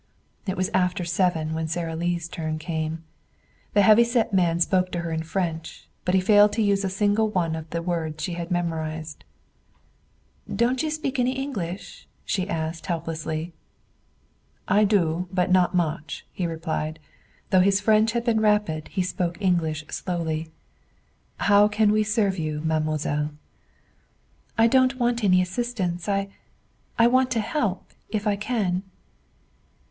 It 0.47 0.57
was 0.57 0.71
after 0.73 1.05
seven 1.05 1.53
when 1.53 1.67
Sara 1.67 1.95
Lee's 1.95 2.27
turn 2.27 2.57
came. 2.57 3.03
The 3.75 3.83
heavy 3.83 4.03
set 4.03 4.33
man 4.33 4.59
spoke 4.59 4.91
to 4.93 5.01
her 5.01 5.11
in 5.11 5.21
French, 5.21 5.87
but 6.05 6.15
he 6.15 6.19
failed 6.21 6.53
to 6.53 6.63
use 6.63 6.83
a 6.83 6.89
single 6.89 7.29
one 7.29 7.55
of 7.55 7.69
the 7.69 7.83
words 7.83 8.23
she 8.23 8.33
had 8.33 8.49
memorized. 8.49 9.23
"Don't 10.51 10.81
you 10.81 10.89
speak 10.89 11.19
any 11.19 11.33
English?" 11.33 12.07
she 12.25 12.49
asked 12.49 12.87
helplessly. 12.87 13.53
"I 14.67 14.85
do; 14.85 15.27
but 15.31 15.51
not 15.51 15.75
much," 15.75 16.25
he 16.33 16.47
replied. 16.47 16.97
Though 17.51 17.61
his 17.61 17.79
French 17.79 18.13
had 18.13 18.23
been 18.25 18.41
rapid 18.41 18.87
he 18.87 19.03
spoke 19.03 19.37
English 19.39 19.85
slowly. 19.91 20.47
"How 21.41 21.67
can 21.67 21.91
we 21.91 22.01
serve 22.03 22.39
you, 22.39 22.59
mademoiselle?" 22.61 23.33
"I 24.57 24.65
don't 24.65 24.97
want 24.97 25.23
any 25.23 25.43
assistance. 25.43 26.09
I 26.09 26.29
I 26.97 27.05
want 27.05 27.29
to 27.33 27.39
help, 27.39 27.91
if 28.09 28.25
I 28.25 28.35
can." 28.35 28.81